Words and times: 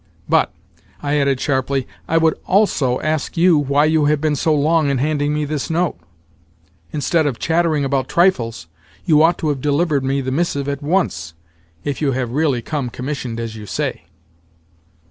But," 0.27 0.51
I 1.03 1.17
added 1.19 1.39
sharply, 1.39 1.87
"I 2.07 2.17
would 2.17 2.33
also 2.47 2.99
ask 3.01 3.37
you 3.37 3.55
why 3.59 3.85
you 3.85 4.05
have 4.05 4.19
been 4.19 4.35
so 4.35 4.51
long 4.51 4.89
in 4.89 4.97
handing 4.97 5.31
me 5.31 5.45
this 5.45 5.69
note? 5.69 5.95
Instead 6.91 7.27
of 7.27 7.37
chattering 7.37 7.85
about 7.85 8.09
trifles, 8.09 8.65
you 9.05 9.21
ought 9.21 9.37
to 9.37 9.49
have 9.49 9.61
delivered 9.61 10.03
me 10.03 10.19
the 10.19 10.31
missive 10.31 10.67
at 10.67 10.81
once—if 10.81 12.01
you 12.01 12.13
have 12.13 12.31
really 12.31 12.63
come 12.63 12.89
commissioned 12.89 13.39
as 13.39 13.55
you 13.55 13.67
say." 13.67 14.05